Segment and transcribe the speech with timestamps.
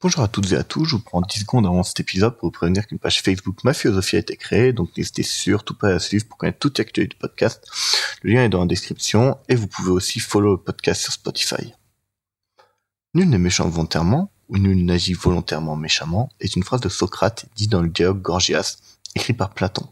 [0.00, 2.46] Bonjour à toutes et à tous, je vous prends 10 secondes avant cet épisode pour
[2.46, 6.24] vous prévenir qu'une page Facebook Mafiosophie a été créée, donc n'hésitez surtout pas à suivre
[6.28, 7.66] pour connaître toute l'actualité du podcast.
[8.22, 11.74] Le lien est dans la description et vous pouvez aussi follow le podcast sur Spotify.
[13.14, 17.66] Nul n'est méchant volontairement, ou nul n'agit volontairement méchamment, est une phrase de Socrate dit
[17.66, 18.76] dans le dialogue Gorgias,
[19.16, 19.88] écrit par Platon.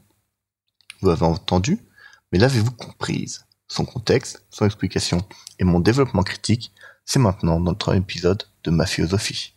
[1.00, 1.80] Vous avez entendu,
[2.30, 3.44] mais l'avez-vous comprise?
[3.66, 5.26] Son contexte, son explication
[5.58, 6.70] et mon développement critique,
[7.04, 9.55] c'est maintenant dans notre épisode de Mafiosophie.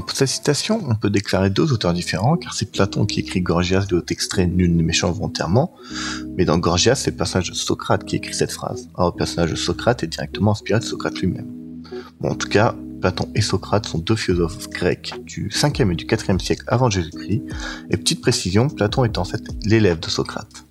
[0.00, 3.86] Pour cette citation, on peut déclarer deux auteurs différents, car c'est Platon qui écrit Gorgias
[3.86, 5.72] de haut extrait Nul n'est méchant volontairement,
[6.36, 8.88] mais dans Gorgias, c'est le personnage de Socrate qui écrit cette phrase.
[8.96, 11.46] Alors le personnage de Socrate est directement inspiré de Socrate lui-même.
[12.20, 16.06] Bon, en tout cas, Platon et Socrate sont deux philosophes grecs du 5e et du
[16.06, 17.42] 4e siècle avant Jésus-Christ,
[17.90, 20.64] et petite précision, Platon est en fait l'élève de Socrate.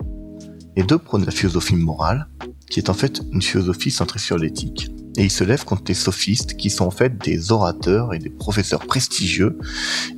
[0.75, 2.27] Les deux prônent la philosophie morale,
[2.69, 5.93] qui est en fait une philosophie centrée sur l'éthique, et il se lève contre les
[5.93, 9.57] sophistes qui sont en fait des orateurs et des professeurs prestigieux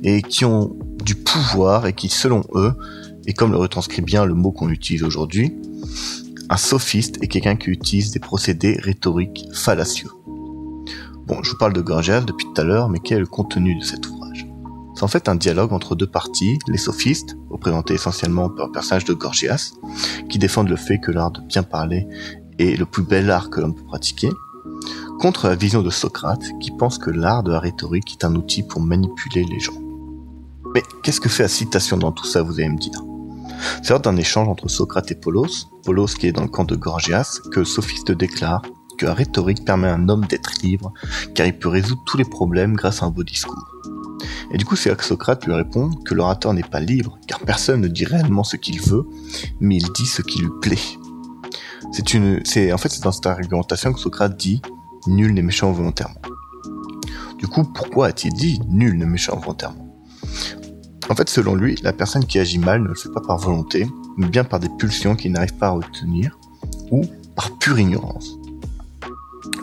[0.02, 2.72] et qui ont du pouvoir et qui selon eux,
[3.26, 5.54] et comme le retranscrit bien le mot qu'on utilise aujourd'hui,
[6.48, 10.10] un sophiste est quelqu'un qui utilise des procédés rhétoriques fallacieux.
[11.26, 13.76] Bon, je vous parle de Gorgias depuis tout à l'heure, mais quel est le contenu
[13.76, 14.46] de cet ouvrage?
[14.94, 19.04] C'est en fait un dialogue entre deux parties, les sophistes, représentés essentiellement par le personnage
[19.04, 19.72] de Gorgias,
[20.30, 22.06] qui défendent le fait que l'art de bien parler
[22.58, 24.30] est le plus bel art que l'homme peut pratiquer,
[25.18, 28.62] contre la vision de Socrate qui pense que l'art de la rhétorique est un outil
[28.62, 29.80] pour manipuler les gens.
[30.74, 33.02] Mais qu'est-ce que fait la citation dans tout ça, vous allez me dire?
[33.82, 36.76] C'est lors d'un échange entre Socrate et Polos, Polos qui est dans le camp de
[36.76, 38.62] Gorgias, que sophiste déclare
[38.98, 40.92] que la rhétorique permet à un homme d'être libre,
[41.34, 43.66] car il peut résoudre tous les problèmes grâce à un beau discours.
[44.50, 47.40] Et du coup, c'est là que Socrate lui répond que l'orateur n'est pas libre, car
[47.40, 49.06] personne ne dit réellement ce qu'il veut,
[49.60, 50.78] mais il dit ce qui lui plaît.
[51.92, 54.62] C'est une, c'est, en fait, c'est dans cette argumentation que Socrate dit
[55.06, 56.20] nul n'est méchant volontairement.
[57.38, 59.86] Du coup, pourquoi a-t-il dit nul n'est méchant volontairement?
[61.08, 63.86] En fait, selon lui, la personne qui agit mal ne le fait pas par volonté,
[64.16, 66.38] mais bien par des pulsions qu'il n'arrive pas à retenir,
[66.90, 67.04] ou
[67.36, 68.36] par pure ignorance.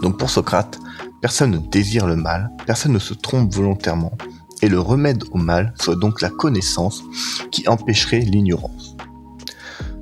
[0.02, 0.80] Donc pour Socrate,
[1.22, 4.18] personne ne désire le mal, personne ne se trompe volontairement,
[4.62, 7.04] et le remède au mal serait donc la connaissance
[7.52, 8.96] qui empêcherait l'ignorance.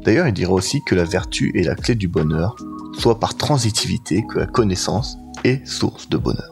[0.03, 2.55] D'ailleurs, il dira aussi que la vertu est la clé du bonheur,
[2.97, 6.51] soit par transitivité que la connaissance est source de bonheur.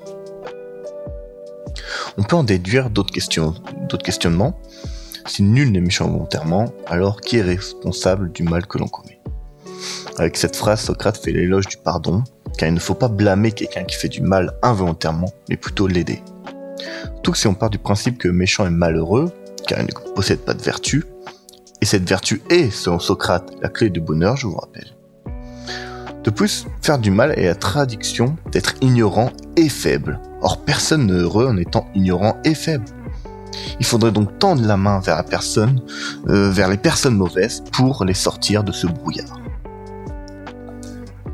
[2.17, 3.53] On peut en déduire d'autres questions,
[4.03, 4.59] questionnements.
[5.25, 9.19] Si nul n'est méchant volontairement, alors qui est responsable du mal que l'on commet?
[10.17, 12.23] Avec cette phrase, Socrate fait l'éloge du pardon,
[12.57, 16.21] car il ne faut pas blâmer quelqu'un qui fait du mal involontairement, mais plutôt l'aider.
[17.23, 19.31] Tout si on part du principe que méchant est malheureux,
[19.67, 21.05] car il ne possède pas de vertu,
[21.81, 24.95] et cette vertu est, selon Socrate, la clé du bonheur, je vous rappelle.
[26.23, 30.19] De plus, faire du mal est la traduction d'être ignorant et faible.
[30.41, 32.85] Or, personne n'est heureux en étant ignorant et faible.
[33.79, 35.81] Il faudrait donc tendre la main vers la personne,
[36.27, 39.39] euh, vers les personnes mauvaises pour les sortir de ce brouillard.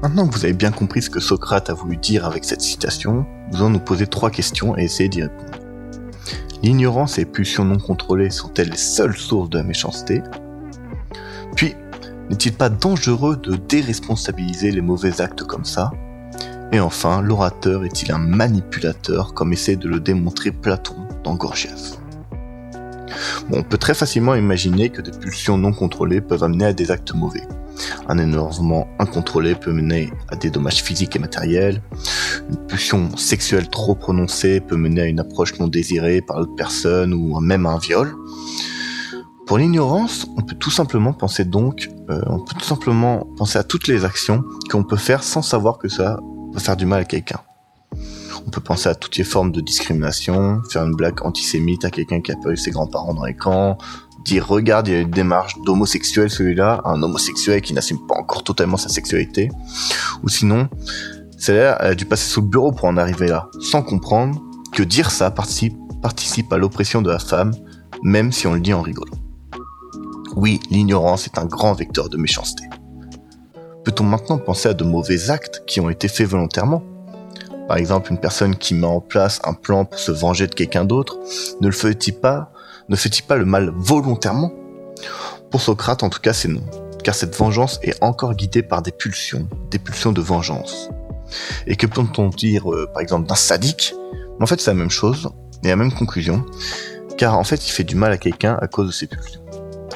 [0.02, 3.26] Maintenant que vous avez bien compris ce que Socrate a voulu dire avec cette citation,
[3.52, 5.52] nous allons nous poser trois questions et essayer d'y répondre.
[6.62, 10.22] L'ignorance et les pulsions non contrôlées sont-elles les seules sources de la méchanceté
[12.30, 15.92] n'est-il pas dangereux de déresponsabiliser les mauvais actes comme ça?
[16.72, 21.98] Et enfin, l'orateur est-il un manipulateur comme essaie de le démontrer Platon dans Gorgias?
[23.52, 27.14] On peut très facilement imaginer que des pulsions non contrôlées peuvent amener à des actes
[27.14, 27.48] mauvais.
[28.08, 31.82] Un énervement incontrôlé peut mener à des dommages physiques et matériels.
[32.50, 37.14] Une pulsion sexuelle trop prononcée peut mener à une approche non désirée par l'autre personne
[37.14, 38.14] ou même à un viol.
[39.46, 43.64] Pour l'ignorance, on peut tout simplement penser donc, euh, on peut tout simplement penser à
[43.64, 46.20] toutes les actions qu'on peut faire sans savoir que ça
[46.52, 47.40] peut faire du mal à quelqu'un.
[48.48, 52.22] On peut penser à toutes les formes de discrimination, faire une blague antisémite à quelqu'un
[52.22, 53.78] qui a eu ses grands-parents dans les camps,
[54.24, 58.44] dire regarde, il y a une démarche d'homosexuel celui-là, un homosexuel qui n'assume pas encore
[58.44, 59.50] totalement sa sexualité,
[60.24, 60.70] ou sinon,
[61.38, 64.42] celle-là a dû passer sous le bureau pour en arriver là, sans comprendre
[64.74, 67.54] que dire ça participe, participe à l'oppression de la femme,
[68.02, 69.25] même si on le dit en rigolant.
[70.36, 72.64] Oui, l'ignorance est un grand vecteur de méchanceté.
[73.84, 76.84] Peut-on maintenant penser à de mauvais actes qui ont été faits volontairement?
[77.68, 80.86] Par exemple, une personne qui met en place un plan pour se venger de quelqu'un
[80.86, 81.18] d'autre,
[81.62, 82.52] ne le fait-il pas
[82.88, 84.52] ne fait-il pas le mal volontairement?
[85.50, 86.62] Pour Socrate, en tout cas, c'est non,
[87.04, 90.90] car cette vengeance est encore guidée par des pulsions, des pulsions de vengeance.
[91.66, 93.96] Et que peut-on dire, euh, par exemple, d'un sadique?
[94.40, 95.30] En fait, c'est la même chose,
[95.64, 96.46] et la même conclusion,
[97.18, 99.42] car en fait, il fait du mal à quelqu'un à cause de ses pulsions.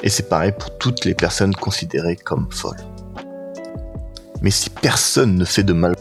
[0.02, 2.76] Et c'est pareil pour toutes les personnes considérées comme folles.
[4.42, 5.94] Mais si personne ne fait de mal...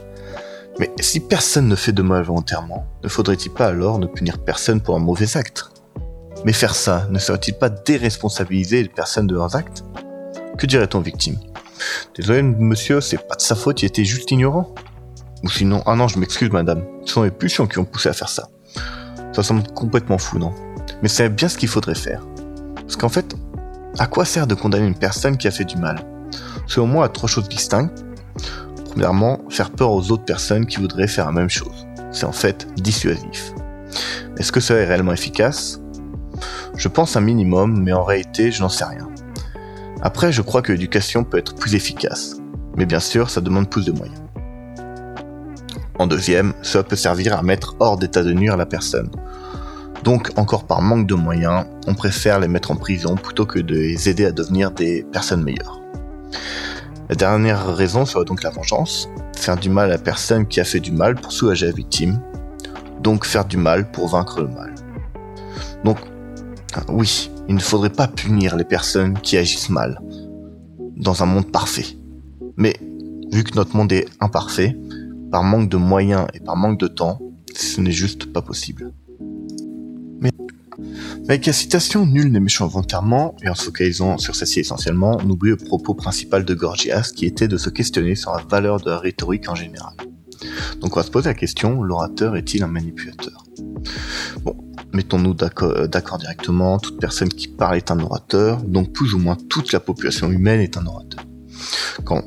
[0.80, 4.80] Mais si personne ne fait de mal volontairement, ne faudrait-il pas alors ne punir personne
[4.80, 5.66] pour un mauvais acte?
[6.46, 9.84] Mais faire ça, ne serait-il pas déresponsabiliser les personnes de leurs actes?
[10.58, 11.38] Que dirait-on victime?
[12.16, 14.74] Désolé monsieur, c'est pas de sa faute, il était juste ignorant.
[15.44, 18.14] Ou sinon, ah non, je m'excuse madame, ce sont les pulsions qui ont poussé à
[18.14, 18.48] faire ça.
[19.34, 20.54] Ça semble complètement fou, non?
[21.02, 22.26] Mais c'est bien ce qu'il faudrait faire.
[22.76, 23.36] Parce qu'en fait,
[24.00, 26.00] à quoi sert de condamner une personne qui a fait du mal?
[26.68, 28.06] Selon moi, à trois choses distinctes.
[28.86, 31.86] Premièrement, faire peur aux autres personnes qui voudraient faire la même chose.
[32.12, 33.54] C'est en fait dissuasif.
[34.38, 35.82] Est-ce que cela est réellement efficace?
[36.76, 39.10] Je pense un minimum, mais en réalité, je n'en sais rien.
[40.02, 42.38] Après, je crois que l'éducation peut être plus efficace.
[42.78, 44.22] Mais bien sûr, ça demande plus de moyens.
[46.00, 49.10] En deuxième, cela peut servir à mettre hors d'état de nuire la personne.
[50.04, 53.76] Donc, encore par manque de moyens, on préfère les mettre en prison plutôt que de
[53.76, 55.82] les aider à devenir des personnes meilleures.
[57.10, 60.64] La dernière raison serait donc la vengeance, faire du mal à la personne qui a
[60.64, 62.22] fait du mal pour soulager la victime,
[63.02, 64.74] donc faire du mal pour vaincre le mal.
[65.84, 65.98] Donc,
[66.88, 70.00] oui, il ne faudrait pas punir les personnes qui agissent mal,
[70.96, 71.98] dans un monde parfait.
[72.58, 72.76] Mais,
[73.32, 74.78] vu que notre monde est imparfait,
[75.32, 77.20] par manque de moyens et par manque de temps,
[77.56, 78.94] ce n'est juste pas possible.
[81.30, 85.30] Avec la citation Nul n'est méchant volontairement, et en se focalisant sur celle-ci essentiellement, on
[85.30, 88.90] oublie le propos principal de Gorgias qui était de se questionner sur la valeur de
[88.90, 89.94] la rhétorique en général.
[90.82, 93.44] Donc on va se poser la question, l'orateur est-il un manipulateur?
[94.42, 94.58] Bon,
[94.92, 99.38] mettons-nous euh, d'accord directement, toute personne qui parle est un orateur, donc plus ou moins
[99.50, 101.24] toute la population humaine est un orateur.
[102.06, 102.24] Quand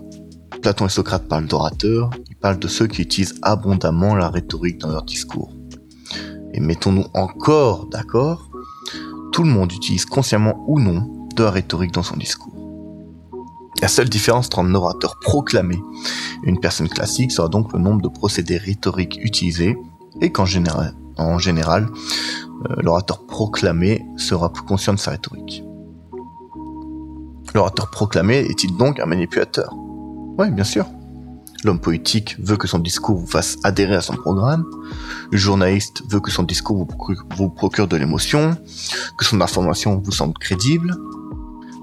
[0.62, 4.90] Platon et Socrate parlent d'orateurs, ils parlent de ceux qui utilisent abondamment la rhétorique dans
[4.90, 5.52] leur discours.
[6.54, 8.51] Et mettons-nous encore d'accord
[9.32, 12.52] tout le monde utilise consciemment ou non de la rhétorique dans son discours.
[13.80, 15.80] La seule différence entre un orateur proclamé
[16.44, 19.76] et une personne classique sera donc le nombre de procédés rhétoriques utilisés
[20.20, 25.64] et qu'en général, euh, l'orateur proclamé sera plus conscient de sa rhétorique.
[27.54, 29.74] L'orateur proclamé est-il donc un manipulateur?
[30.38, 30.86] Oui, bien sûr.
[31.64, 34.64] L'homme politique veut que son discours vous fasse adhérer à son programme.
[35.30, 36.76] Le journaliste veut que son discours
[37.36, 38.56] vous procure, de l'émotion,
[39.16, 40.96] que son information vous semble crédible.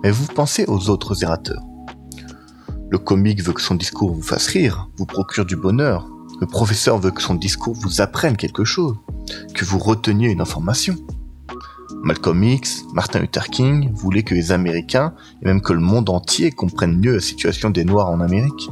[0.04, 1.64] Mais vous pensez aux autres errateurs.
[2.90, 6.10] Le comique veut que son discours vous fasse rire, vous procure du bonheur.
[6.42, 8.98] Le professeur veut que son discours vous apprenne quelque chose,
[9.54, 10.96] que vous reteniez une information.
[12.04, 16.52] Malcolm X, Martin Luther King voulaient que les Américains, et même que le monde entier,
[16.52, 18.70] comprennent mieux la situation des Noirs en Amérique.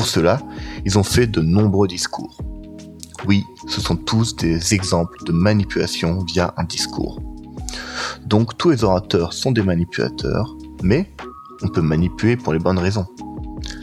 [0.00, 0.40] Pour cela,
[0.86, 2.38] ils ont fait de nombreux discours.
[3.26, 7.20] Oui, ce sont tous des exemples de manipulation via un discours.
[8.24, 11.12] Donc tous les orateurs sont des manipulateurs, mais
[11.60, 13.04] on peut manipuler pour les bonnes raisons.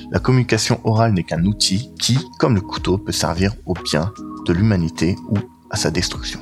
[0.09, 4.11] La communication orale n'est qu'un outil qui, comme le couteau, peut servir au bien
[4.47, 5.37] de l'humanité ou
[5.69, 6.39] à sa destruction.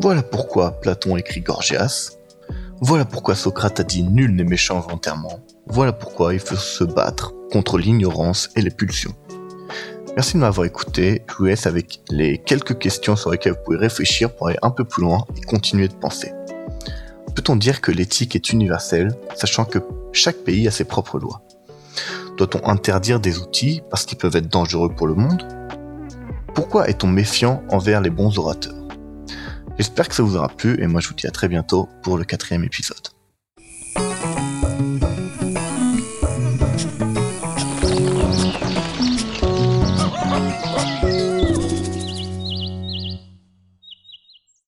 [0.00, 2.16] Voilà pourquoi Platon écrit Gorgias.
[2.80, 5.38] Voilà pourquoi Socrate a dit nul n'est méchant volontairement.
[5.68, 9.14] Voilà pourquoi il faut se battre contre l'ignorance et les pulsions.
[10.16, 11.22] Merci de m'avoir écouté.
[11.28, 14.70] Je vous laisse avec les quelques questions sur lesquelles vous pouvez réfléchir pour aller un
[14.70, 16.32] peu plus loin et continuer de penser.
[17.34, 19.78] Peut-on dire que l'éthique est universelle, sachant que
[20.12, 21.42] chaque pays a ses propres lois?
[22.36, 25.46] Doit-on interdire des outils parce qu'ils peuvent être dangereux pour le monde?
[26.54, 28.74] Pourquoi est-on méfiant envers les bons orateurs?
[29.78, 32.18] J'espère que ça vous aura plu et moi je vous dis à très bientôt pour
[32.18, 33.08] le quatrième épisode.